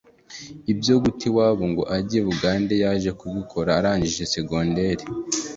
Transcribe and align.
Ibyo 0.71 0.93
guta 1.01 1.23
iwabo 1.29 1.63
ngo 1.71 1.83
ajye 1.97 2.19
Bugande 2.27 2.73
yaje 2.83 3.09
kubikora 3.19 3.69
arangije 3.79 4.23
segonderi 4.33 5.05